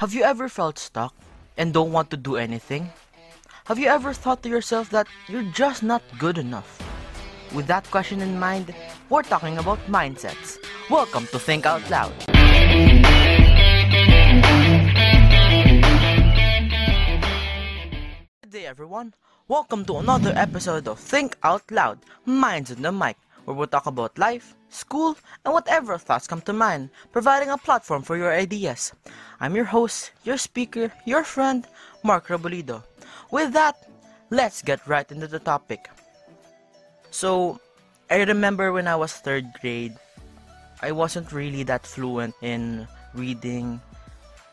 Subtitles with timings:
[0.00, 1.12] Have you ever felt stuck
[1.58, 2.88] and don't want to do anything?
[3.66, 6.80] Have you ever thought to yourself that you're just not good enough?
[7.52, 8.74] With that question in mind,
[9.10, 10.56] we're talking about mindsets.
[10.88, 12.16] Welcome to Think Out Loud.
[18.40, 19.12] Good day, everyone.
[19.48, 23.86] Welcome to another episode of Think Out Loud Minds on the Mic, where we'll talk
[23.86, 28.92] about life, school, and whatever thoughts come to mind, providing a platform for your ideas.
[29.40, 31.66] I'm your host, your speaker, your friend,
[32.02, 32.82] Mark Robolido.
[33.30, 33.76] With that,
[34.30, 35.88] let's get right into the topic.
[37.10, 37.60] So,
[38.10, 39.96] I remember when I was third grade,
[40.82, 43.80] I wasn't really that fluent in reading.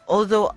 [0.07, 0.53] Although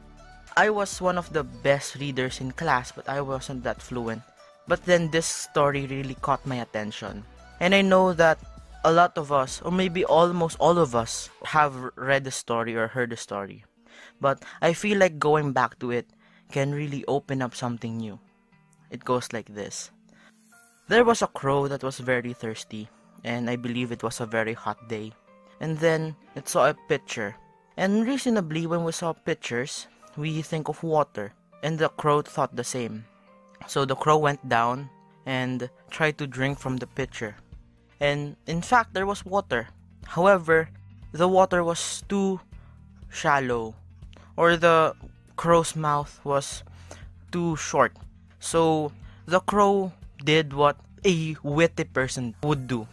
[0.57, 4.23] I was one of the best readers in class, but I wasn't that fluent.
[4.67, 7.25] But then this story really caught my attention.
[7.61, 8.41] And I know that
[8.85, 12.89] a lot of us, or maybe almost all of us, have read the story or
[12.89, 13.65] heard the story.
[14.21, 16.09] But I feel like going back to it
[16.51, 18.19] can really open up something new.
[18.89, 19.91] It goes like this
[20.89, 22.89] There was a crow that was very thirsty,
[23.25, 25.13] and I believe it was a very hot day.
[25.61, 27.37] And then it saw a pitcher.
[27.77, 32.65] And reasonably, when we saw pitchers, we think of water, and the crow thought the
[32.65, 33.05] same.
[33.69, 34.89] So the crow went down
[35.27, 37.37] and tried to drink from the pitcher
[38.01, 39.69] and in fact there was water.
[40.07, 40.69] However,
[41.13, 42.41] the water was too
[43.09, 43.75] shallow
[44.37, 44.95] or the
[45.37, 46.63] crow's mouth was
[47.31, 47.93] too short.
[48.41, 48.93] So
[49.27, 49.93] the crow
[50.25, 52.89] did what a witty person would do.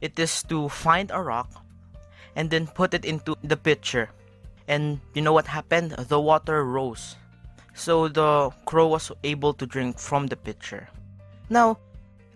[0.00, 1.50] It is to find a rock
[2.34, 4.10] and then put it into the pitcher.
[4.66, 5.92] And you know what happened?
[5.92, 7.16] The water rose.
[7.74, 10.88] So the crow was able to drink from the pitcher.
[11.48, 11.78] Now,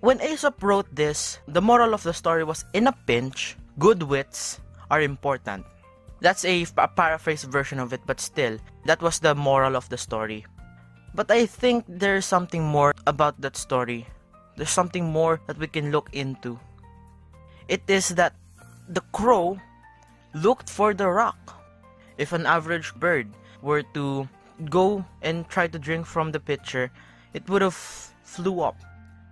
[0.06, 4.60] when Aesop wrote this, the moral of the story was in a pinch, good wits
[4.88, 5.66] are important.
[6.20, 9.98] That's a, a paraphrase version of it, but still, that was the moral of the
[9.98, 10.46] story.
[11.12, 14.06] But I think there's something more about that story.
[14.54, 16.56] There's something more that we can look into.
[17.66, 18.36] It is that
[18.88, 19.58] the crow
[20.34, 21.58] looked for the rock.
[22.16, 23.26] If an average bird
[23.60, 24.28] were to
[24.70, 26.92] go and try to drink from the pitcher,
[27.34, 27.74] it would have
[28.22, 28.78] flew up.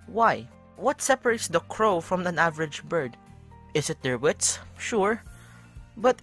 [0.07, 0.49] Why?
[0.77, 3.17] What separates the crow from an average bird?
[3.75, 4.59] Is it their wits?
[4.77, 5.23] Sure.
[5.97, 6.21] But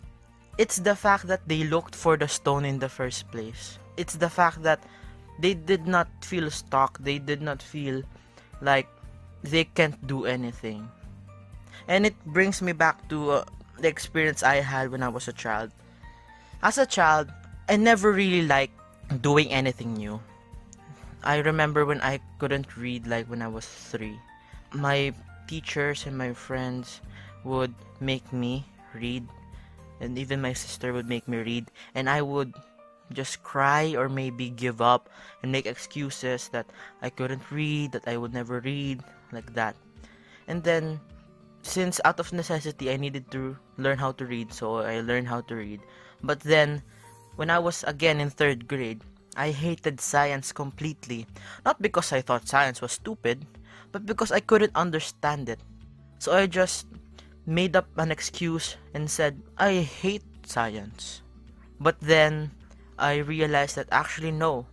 [0.58, 3.80] it's the fact that they looked for the stone in the first place.
[3.96, 4.84] It's the fact that
[5.40, 7.00] they did not feel stuck.
[7.00, 8.04] They did not feel
[8.62, 8.88] like
[9.42, 10.90] they can't do anything.
[11.88, 13.46] And it brings me back to uh,
[13.80, 15.72] the experience I had when I was a child.
[16.62, 17.32] As a child,
[17.70, 18.76] I never really liked
[19.22, 20.20] doing anything new.
[21.24, 24.20] I remember when I couldn't read like when I was 3
[24.74, 25.14] my
[25.48, 27.02] teachers and my friends
[27.44, 29.28] would make me read
[30.00, 32.54] and even my sister would make me read and I would
[33.14, 35.10] just cry or maybe give up
[35.44, 36.66] and make excuses that
[37.02, 39.76] I couldn't read, that I would never read, like that.
[40.48, 41.00] And then
[41.62, 45.42] since out of necessity I needed to learn how to read, so I learned how
[45.42, 45.82] to read.
[46.24, 46.82] But then
[47.36, 49.02] when I was again in 3rd grade,
[49.38, 51.26] I hated science completely.
[51.66, 53.46] Not because I thought science was stupid,
[53.92, 55.60] but because I couldn't understand it.
[56.20, 56.88] So I just
[57.46, 61.22] made up an excuse and said, I hate science.
[61.80, 62.52] But then
[63.00, 64.68] I realized that actually, no,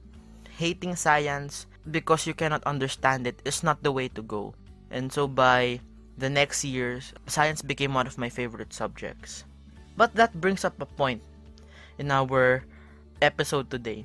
[0.57, 4.55] hating science because you cannot understand it is not the way to go.
[4.91, 5.81] And so by
[6.19, 9.45] the next years, science became one of my favorite subjects.
[9.97, 11.23] But that brings up a point
[11.99, 12.65] in our
[13.21, 14.05] episode today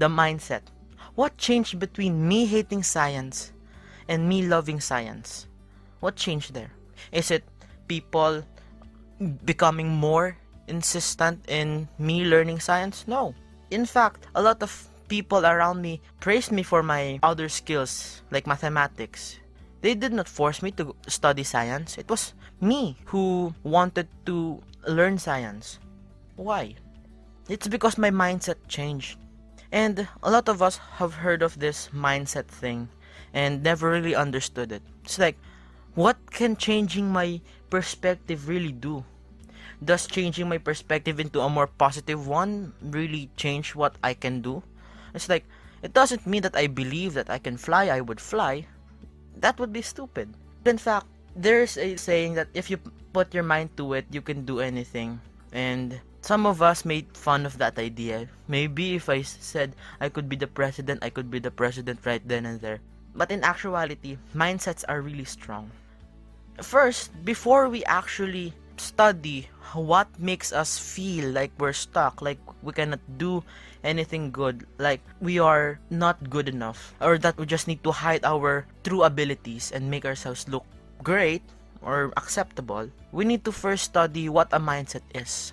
[0.00, 0.62] the mindset.
[1.14, 3.52] What changed between me hating science
[4.10, 5.46] and me loving science.
[6.00, 6.74] What changed there?
[7.12, 7.44] Is it
[7.86, 8.42] people
[9.46, 13.06] becoming more insistent in me learning science?
[13.06, 13.34] No.
[13.70, 18.46] In fact, a lot of people around me praised me for my other skills, like
[18.46, 19.38] mathematics.
[19.80, 21.96] They did not force me to study science.
[21.96, 25.78] It was me who wanted to learn science.
[26.36, 26.74] Why?
[27.48, 29.18] It's because my mindset changed.
[29.72, 32.88] And a lot of us have heard of this mindset thing
[33.32, 34.82] and never really understood it.
[35.04, 35.36] It's like,
[35.94, 37.40] what can changing my
[37.70, 39.04] perspective really do?
[39.82, 44.62] Does changing my perspective into a more positive one really change what I can do?
[45.14, 45.44] It's like,
[45.82, 48.66] it doesn't mean that I believe that I can fly, I would fly.
[49.36, 50.34] That would be stupid.
[50.66, 52.76] In fact, there's a saying that if you
[53.12, 55.20] put your mind to it, you can do anything.
[55.52, 58.28] And some of us made fun of that idea.
[58.46, 62.22] Maybe if I said I could be the president, I could be the president right
[62.26, 62.80] then and there.
[63.14, 65.70] But in actuality, mindsets are really strong.
[66.62, 73.00] First, before we actually study what makes us feel like we're stuck, like we cannot
[73.18, 73.44] do
[73.84, 78.24] anything good, like we are not good enough, or that we just need to hide
[78.24, 80.64] our true abilities and make ourselves look
[81.02, 81.42] great
[81.82, 85.52] or acceptable, we need to first study what a mindset is.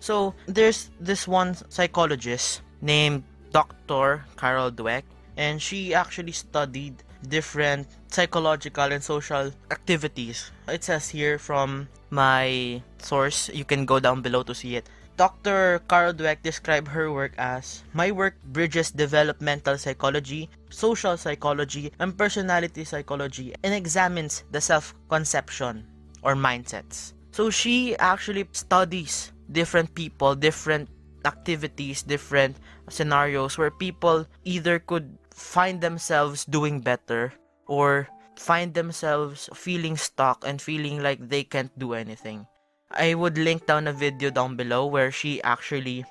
[0.00, 3.22] So, there's this one psychologist named
[3.52, 4.24] Dr.
[4.36, 5.04] Carol Dweck,
[5.36, 10.50] and she actually studied different psychological and social activities.
[10.68, 14.88] It says here from my source, you can go down below to see it.
[15.16, 15.80] Dr.
[15.88, 22.84] Carol Dweck described her work as My work bridges developmental psychology, social psychology, and personality
[22.84, 25.84] psychology and examines the self conception
[26.22, 27.12] or mindsets.
[27.30, 30.88] So she actually studies different people, different
[31.24, 32.56] activities, different
[32.88, 37.34] scenarios where people either could find themselves doing better
[37.66, 38.08] or
[38.38, 42.46] find themselves feeling stuck and feeling like they can't do anything.
[42.92, 46.04] I would link down a video down below where she actually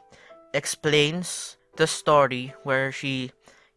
[0.54, 3.32] explains the story where she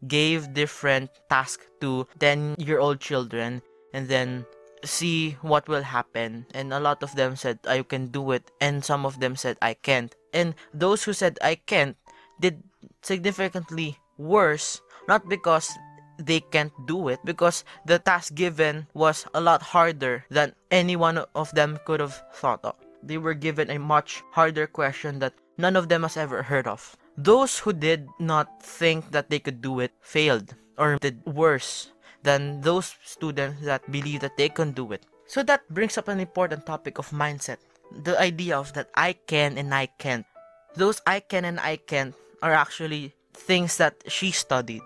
[0.09, 3.63] gave different tasks to 10 year old children
[3.95, 4.45] and then
[4.85, 6.47] see what will happen.
[6.53, 8.51] And a lot of them said I can do it.
[8.61, 10.15] And some of them said I can't.
[10.33, 11.97] And those who said I can't
[12.41, 12.63] did
[13.03, 15.71] significantly worse not because
[16.19, 21.19] they can't do it because the task given was a lot harder than any one
[21.35, 22.75] of them could have thought of.
[23.03, 26.97] They were given a much harder question that none of them has ever heard of.
[27.17, 31.93] Those who did not think that they could do it failed or did worse
[32.23, 35.05] than those students that believe that they can do it.
[35.27, 37.59] So that brings up an important topic of mindset.
[38.03, 40.27] The idea of that I can and I can't.
[40.75, 44.83] Those I can and I can't are actually things that she studied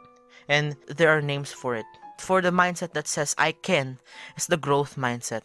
[0.49, 1.87] and there are names for it.
[2.19, 3.99] For the mindset that says I can,
[4.37, 5.43] it's the growth mindset.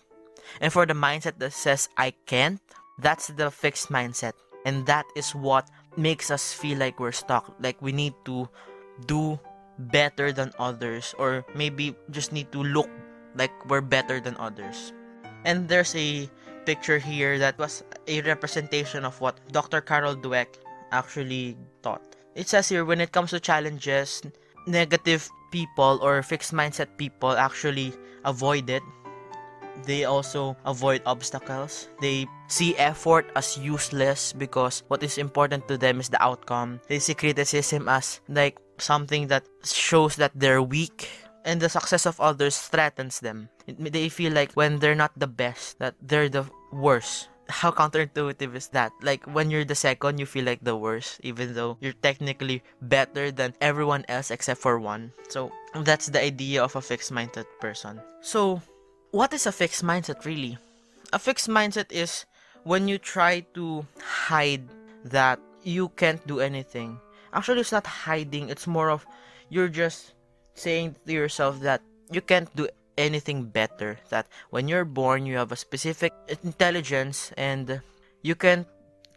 [0.59, 2.61] And for the mindset that says I can't,
[2.99, 4.33] that's the fixed mindset.
[4.65, 7.53] And that is what makes us feel like we're stuck.
[7.59, 8.49] Like we need to
[9.05, 9.39] do
[9.77, 12.89] better than others, or maybe just need to look
[13.35, 14.93] like we're better than others.
[15.45, 16.29] And there's a
[16.65, 19.81] picture here that was a representation of what Dr.
[19.81, 20.47] Carol Dweck
[20.91, 22.01] actually taught.
[22.35, 24.21] It says here when it comes to challenges,
[24.65, 27.93] negative people or fixed mindset people actually
[28.25, 28.83] avoid it.
[29.85, 31.89] They also avoid obstacles.
[31.99, 36.79] They see effort as useless because what is important to them is the outcome.
[36.87, 41.09] They see criticism as like something that shows that they're weak
[41.43, 43.49] and the success of others threatens them.
[43.67, 48.67] They feel like when they're not the best, that they're the worst how counterintuitive is
[48.69, 48.91] that?
[49.01, 53.31] Like when you're the second, you feel like the worst, even though you're technically better
[53.31, 55.11] than everyone else except for one.
[55.29, 55.51] So
[55.83, 58.01] that's the idea of a fixed mindset person.
[58.21, 58.61] So,
[59.11, 60.57] what is a fixed mindset really?
[61.11, 62.25] A fixed mindset is
[62.63, 64.63] when you try to hide
[65.05, 66.99] that you can't do anything.
[67.33, 69.05] Actually, it's not hiding, it's more of
[69.49, 70.13] you're just
[70.53, 71.81] saying to yourself that
[72.11, 72.67] you can't do
[72.97, 76.13] anything better that when you're born you have a specific
[76.43, 77.81] intelligence and
[78.21, 78.65] you can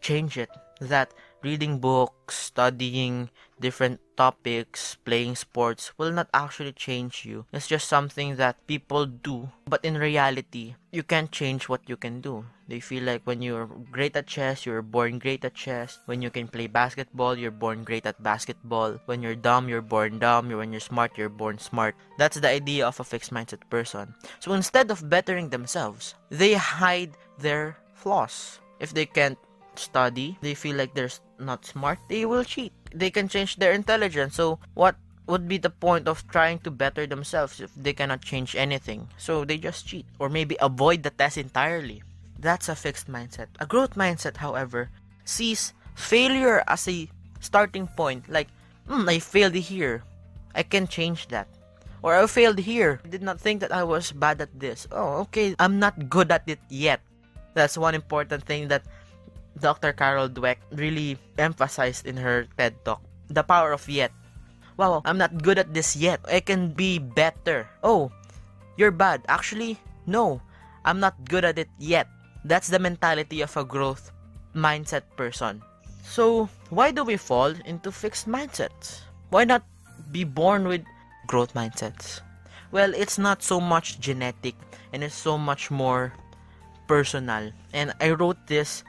[0.01, 0.49] change it.
[0.79, 1.11] That
[1.43, 3.29] reading books studying
[3.59, 9.49] different topics playing sports will not actually change you it's just something that people do
[9.67, 13.65] but in reality you can't change what you can do they feel like when you're
[13.91, 15.99] great at chess, you're born great at chess.
[16.05, 18.99] When you can play basketball, you're born great at basketball.
[19.07, 20.51] When you're dumb, you're born dumb.
[20.51, 21.95] When you're smart, you're born smart.
[22.17, 24.13] That's the idea of a fixed mindset person.
[24.39, 28.59] So instead of bettering themselves, they hide their flaws.
[28.81, 29.39] If they can't
[29.75, 32.73] study, they feel like they're not smart, they will cheat.
[32.93, 34.35] They can change their intelligence.
[34.35, 34.95] So what
[35.27, 39.09] would be the point of trying to better themselves if they cannot change anything?
[39.17, 42.03] So they just cheat or maybe avoid the test entirely.
[42.39, 43.47] That's a fixed mindset.
[43.59, 44.89] A growth mindset, however,
[45.25, 48.29] sees failure as a starting point.
[48.29, 48.47] Like,
[48.87, 50.03] mm, I failed here.
[50.55, 51.47] I can change that.
[52.03, 53.01] Or I failed here.
[53.03, 54.87] I did not think that I was bad at this.
[54.91, 55.55] Oh, okay.
[55.59, 57.01] I'm not good at it yet.
[57.53, 58.85] That's one important thing that
[59.59, 59.93] Dr.
[59.93, 63.01] Carol Dweck really emphasized in her TED Talk.
[63.29, 64.11] The power of yet.
[64.77, 66.21] Wow, I'm not good at this yet.
[66.29, 67.67] I can be better.
[67.83, 68.11] Oh,
[68.77, 69.25] you're bad.
[69.27, 70.41] Actually, no.
[70.85, 72.07] I'm not good at it yet.
[72.45, 74.11] That's the mentality of a growth
[74.55, 75.61] mindset person.
[76.03, 79.01] So, why do we fall into fixed mindsets?
[79.29, 79.63] Why not
[80.11, 80.85] be born with
[81.25, 82.21] growth mindsets?
[82.71, 84.55] Well, it's not so much genetic
[84.93, 86.13] and it's so much more
[86.87, 87.51] personal.
[87.73, 88.83] And I wrote this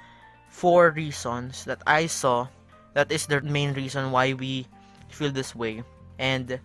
[0.58, 2.48] four reasons that I saw
[2.94, 4.66] that is the main reason why we
[5.08, 5.84] feel this way.
[6.18, 6.58] And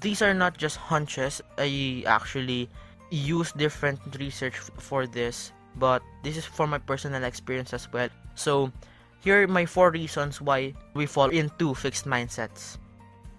[0.00, 1.42] these are not just hunches.
[1.58, 2.68] I actually
[3.10, 8.08] use different research for this but this is for my personal experience as well.
[8.34, 8.72] So,
[9.20, 12.78] here are my four reasons why we fall into fixed mindsets.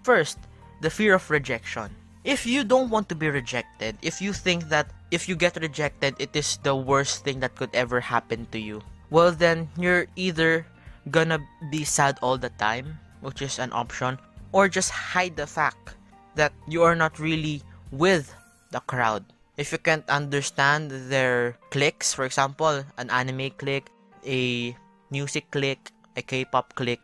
[0.02, 0.38] First,
[0.80, 1.90] the fear of rejection.
[2.24, 6.14] If you don't want to be rejected, if you think that if you get rejected,
[6.18, 10.66] it is the worst thing that could ever happen to you, well, then you're either
[11.10, 14.18] gonna be sad all the time, which is an option,
[14.52, 15.96] or just hide the fact
[16.34, 18.34] that you are not really with
[18.70, 19.24] the crowd.
[19.56, 23.90] If you can't understand their clicks, for example, an anime click,
[24.24, 24.76] a
[25.10, 27.00] music click, a K-pop click,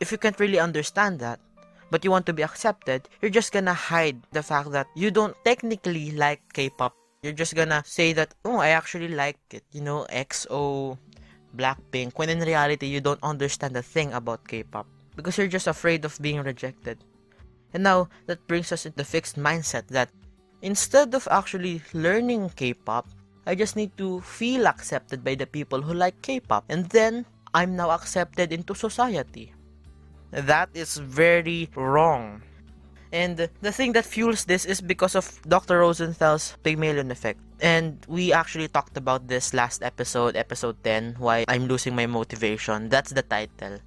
[0.00, 1.40] if you can't really understand that,
[1.90, 5.36] but you want to be accepted, you're just gonna hide the fact that you don't
[5.44, 6.94] technically like K-pop.
[7.22, 10.98] You're just gonna say that, oh, I actually like it, you know, EXO,
[11.58, 14.86] Blackpink, when in reality, you don't understand a thing about K-pop
[15.16, 17.02] because you're just afraid of being rejected.
[17.74, 20.08] And now, that brings us into fixed mindset that
[20.62, 23.10] instead of actually learning K-pop,
[23.44, 27.74] I just need to feel accepted by the people who like K-pop, and then I'm
[27.76, 29.52] now accepted into society.
[30.30, 32.42] That is very wrong.
[33.12, 35.80] And the thing that fuels this is because of Dr.
[35.80, 37.40] Rosenthal's Pygmalion effect.
[37.60, 42.88] And we actually talked about this last episode, episode 10, why I'm losing my motivation.
[42.88, 43.78] That's the title.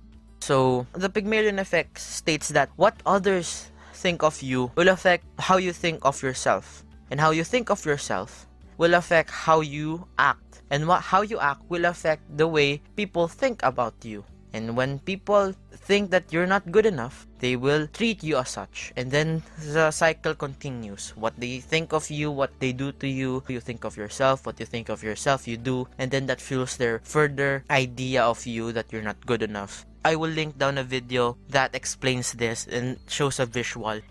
[0.41, 5.71] So, the Pygmalion effect states that what others think of you will affect how you
[5.71, 6.83] think of yourself.
[7.11, 8.47] And how you think of yourself
[8.77, 10.63] will affect how you act.
[10.71, 14.23] And what how you act will affect the way people think about you.
[14.53, 18.93] And when people think that you're not good enough, they will treat you as such.
[18.95, 21.13] And then the cycle continues.
[21.15, 24.59] What they think of you, what they do to you, you think of yourself, what
[24.59, 25.87] you think of yourself, you do.
[25.97, 29.85] And then that fuels their further idea of you that you're not good enough.
[30.03, 34.01] I will link down a video that explains this and shows a visual.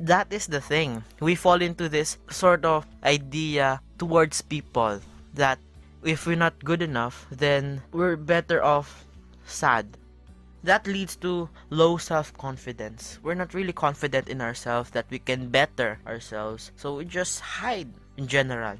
[0.00, 1.04] That is the thing.
[1.20, 5.00] We fall into this sort of idea towards people
[5.34, 5.58] that
[6.02, 9.04] if we're not good enough, then we're better off
[9.44, 9.96] sad.
[10.62, 13.18] That leads to low self confidence.
[13.22, 17.92] We're not really confident in ourselves that we can better ourselves, so we just hide
[18.16, 18.76] in general.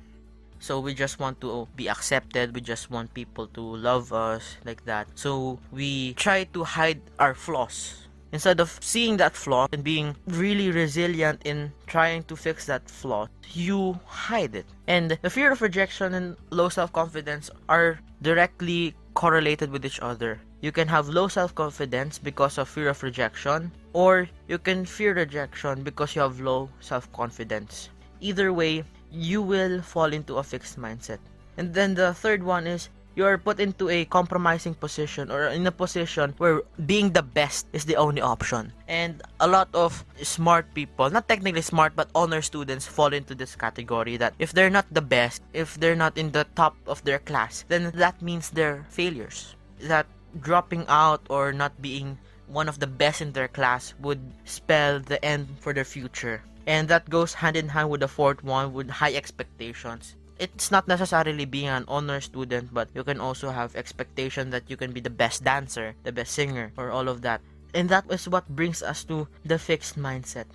[0.61, 4.85] So we just want to be accepted, we just want people to love us like
[4.87, 5.09] that.
[5.15, 8.05] So we try to hide our flaws
[8.35, 13.29] instead of seeing that flaw and being really resilient in trying to fix that flaw,
[13.53, 14.67] you hide it.
[14.89, 20.41] And the fear of rejection and low self confidence are directly correlated with each other.
[20.65, 25.13] You can have low self confidence because of fear of rejection, or you can fear
[25.13, 27.93] rejection because you have low self confidence.
[28.25, 28.81] Either way,
[29.13, 31.21] you will fall into a fixed mindset.
[31.61, 35.71] And then the third one is you're put into a compromising position or in a
[35.71, 38.73] position where being the best is the only option.
[38.89, 43.55] And a lot of smart people, not technically smart, but honor students fall into this
[43.55, 47.19] category that if they're not the best, if they're not in the top of their
[47.19, 49.57] class, then that means they're failures.
[49.85, 50.07] That
[50.41, 55.23] dropping out or not being one of the best in their class would spell the
[55.25, 56.43] end for their future.
[56.67, 60.89] And that goes hand in hand with the fourth one with high expectations it's not
[60.89, 65.01] necessarily being an honor student, but you can also have expectation that you can be
[65.01, 67.41] the best dancer, the best singer, or all of that.
[67.75, 70.47] And that is what brings us to the fixed mindset.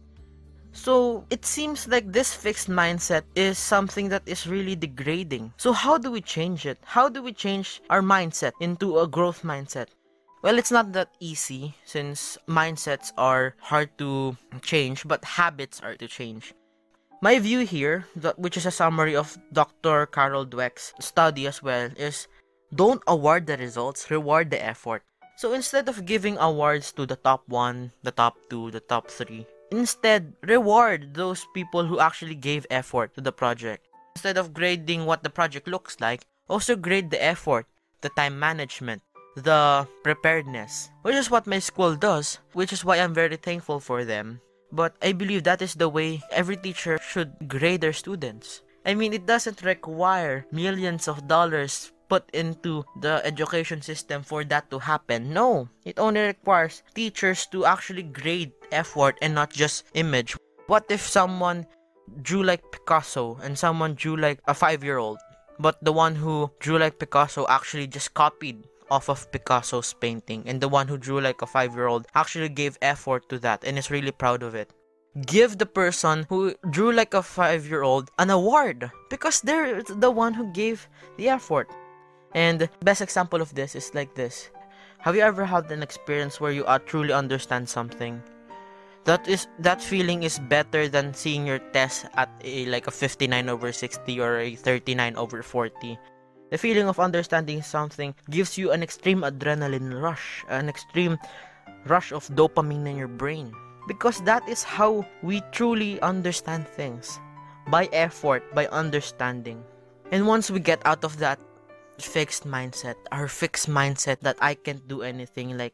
[0.72, 5.54] So it seems like this fixed mindset is something that is really degrading.
[5.58, 6.78] So how do we change it?
[6.84, 9.88] How do we change our mindset into a growth mindset?
[10.42, 16.08] Well, it's not that easy since mindsets are hard to change, but habits are to
[16.08, 16.54] change.
[17.22, 18.08] My view here,
[18.38, 20.06] which is a summary of Dr.
[20.06, 22.28] Carol Dweck's study as well, is
[22.74, 25.04] don't award the results, reward the effort.
[25.36, 29.46] So instead of giving awards to the top 1, the top 2, the top 3,
[29.72, 33.88] instead reward those people who actually gave effort to the project.
[34.16, 37.66] Instead of grading what the project looks like, also grade the effort,
[38.02, 39.02] the time management,
[39.36, 44.04] the preparedness, which is what my school does, which is why I'm very thankful for
[44.04, 44.42] them.
[44.72, 48.62] But I believe that is the way every teacher should grade their students.
[48.86, 54.70] I mean, it doesn't require millions of dollars put into the education system for that
[54.72, 55.32] to happen.
[55.32, 60.36] No, it only requires teachers to actually grade effort and not just image.
[60.68, 61.66] What if someone
[62.22, 65.20] drew like Picasso and someone drew like a five year old,
[65.60, 70.60] but the one who drew like Picasso actually just copied off of Picasso's painting, and
[70.60, 73.78] the one who drew like a five year old actually gave effort to that and
[73.78, 74.74] is really proud of it.
[75.26, 80.12] Give the person who drew like a five year old an award because they're the
[80.12, 80.88] one who gave
[81.18, 81.70] the effort.
[82.34, 84.50] And best example of this is like this.
[85.00, 88.22] Have you ever had an experience where you uh, truly understand something?
[89.06, 93.50] That is that feeling is better than seeing your test at a like a 59
[93.50, 95.98] over 60 or a 39 over 40
[96.50, 101.18] The feeling of understanding something gives you an extreme adrenaline rush, an extreme
[101.86, 103.54] rush of dopamine in your brain.
[103.88, 107.20] Because that is how we truly understand things
[107.70, 109.62] by effort, by understanding.
[110.12, 111.38] And once we get out of that
[112.02, 115.74] fixed mindset, our fixed mindset that I can't do anything, like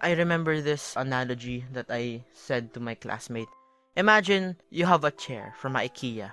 [0.00, 3.48] I remember this analogy that I said to my classmate.
[3.96, 6.32] Imagine you have a chair from IKEA.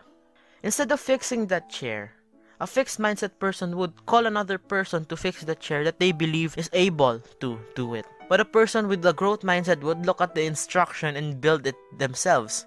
[0.64, 2.12] Instead of fixing that chair,
[2.60, 6.58] a fixed mindset person would call another person to fix the chair that they believe
[6.58, 8.06] is able to do it.
[8.30, 11.76] But a person with a growth mindset would look at the instruction and build it
[11.98, 12.66] themselves.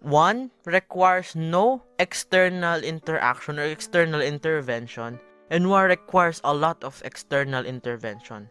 [0.00, 7.64] One requires no external interaction or external intervention, and one requires a lot of external
[7.64, 8.48] intervention.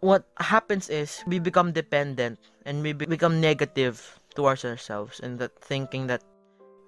[0.00, 6.06] What happens is we become dependent and we become negative towards ourselves and that thinking
[6.06, 6.24] that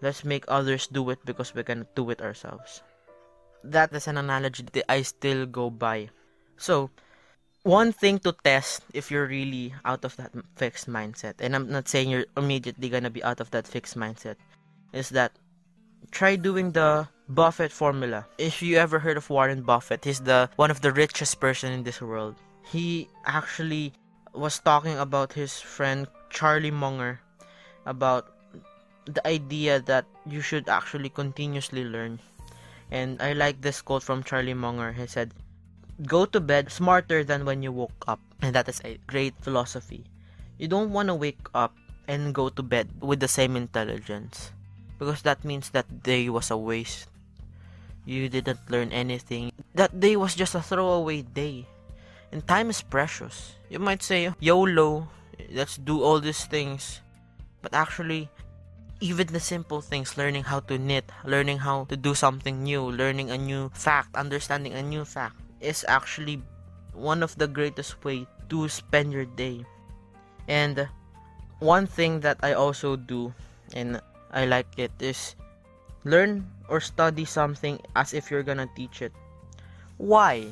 [0.01, 2.83] let's make others do it because we cannot do it ourselves
[3.65, 6.11] that is an analogy that I still go by.
[6.57, 6.91] So,
[7.63, 11.89] one thing to test if you're really out of that fixed mindset, and I'm not
[11.89, 14.37] saying you're immediately gonna be out of that fixed mindset,
[14.93, 15.33] is that
[16.11, 18.27] try doing the Buffett formula.
[18.39, 21.83] If you ever heard of Warren Buffett, he's the one of the richest person in
[21.83, 22.37] this world.
[22.65, 23.93] He actually
[24.35, 27.21] was talking about his friend Charlie Munger
[27.87, 28.33] about
[29.05, 32.21] the idea that you should actually continuously learn
[32.93, 34.93] and I like this quote from Charlie Munger.
[34.93, 35.33] He said,
[36.05, 38.21] Go to bed smarter than when you woke up.
[38.45, 40.05] And that is a great philosophy.
[40.59, 41.73] You don't want to wake up
[42.07, 44.53] and go to bed with the same intelligence.
[44.99, 47.09] Because that means that day was a waste.
[48.05, 49.53] You didn't learn anything.
[49.75, 51.67] That day was just a throwaway day.
[52.33, 53.55] And time is precious.
[53.69, 55.09] You might say, YOLO,
[55.53, 57.01] let's do all these things.
[57.63, 58.29] But actually,
[59.03, 63.35] even the simple things learning how to knit learning how to do something new learning
[63.35, 66.41] a new fact understanding a new fact is actually
[66.95, 69.67] one of the greatest way to spend your day
[70.47, 70.87] and
[71.59, 73.35] one thing that i also do
[73.75, 75.35] and i like it is
[76.05, 79.13] learn or study something as if you're gonna teach it
[79.99, 80.47] why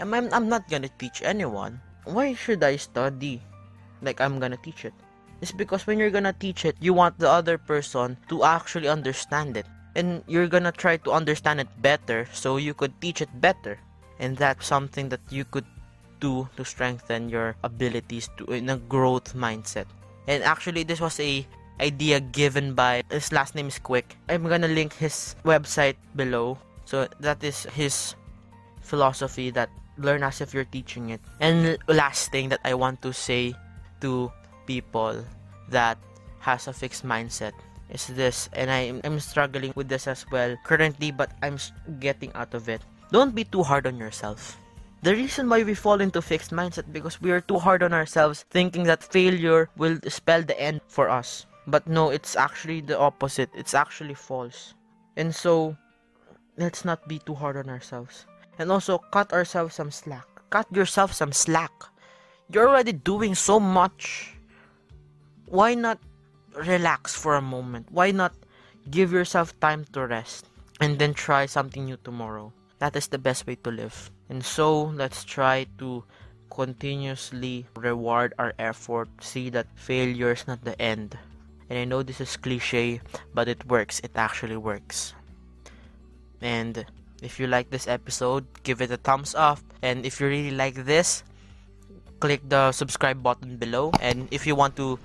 [0.00, 3.40] I'm, I'm not gonna teach anyone why should i study
[4.02, 4.94] like i'm gonna teach it?
[4.96, 8.88] it is because when you're gonna teach it, you want the other person to actually
[8.88, 9.66] understand it.
[9.96, 13.78] And you're gonna try to understand it better so you could teach it better.
[14.18, 15.64] And that's something that you could
[16.20, 19.86] do to strengthen your abilities to in a growth mindset.
[20.28, 21.46] And actually this was a
[21.80, 24.16] idea given by his last name is Kwik.
[24.28, 26.58] I'm gonna link his website below.
[26.84, 28.14] So that is his
[28.82, 31.20] philosophy that learn as if you're teaching it.
[31.40, 33.54] And last thing that I want to say
[34.00, 34.30] to
[34.66, 35.24] people
[35.70, 35.98] that
[36.40, 37.52] has a fixed mindset
[37.90, 41.58] is this and I, I'm struggling with this as well currently but I'm
[41.98, 44.56] getting out of it don't be too hard on yourself
[45.02, 48.44] the reason why we fall into fixed mindset because we are too hard on ourselves
[48.50, 53.50] thinking that failure will spell the end for us but no it's actually the opposite
[53.54, 54.74] it's actually false
[55.16, 55.76] and so
[56.56, 58.26] let's not be too hard on ourselves
[58.58, 61.72] and also cut ourselves some slack cut yourself some slack
[62.50, 64.34] you're already doing so much
[65.50, 65.98] why not
[66.54, 67.88] relax for a moment?
[67.90, 68.34] Why not
[68.90, 70.46] give yourself time to rest
[70.80, 72.52] and then try something new tomorrow?
[72.78, 74.10] That is the best way to live.
[74.28, 76.04] And so, let's try to
[76.50, 81.18] continuously reward our effort, see that failure is not the end.
[81.70, 83.00] And I know this is cliche,
[83.32, 84.00] but it works.
[84.02, 85.14] It actually works.
[86.42, 86.84] And
[87.22, 89.60] if you like this episode, give it a thumbs up.
[89.80, 91.22] And if you really like this,
[92.18, 93.92] click the subscribe button below.
[94.02, 94.98] And if you want to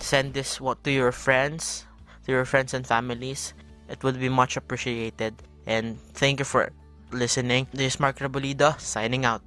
[0.00, 1.86] send this what to your friends,
[2.26, 3.54] to your friends and families.
[3.88, 5.34] It would be much appreciated.
[5.66, 6.70] And thank you for
[7.10, 7.66] listening.
[7.72, 9.42] This is Mark Rabolida signing out.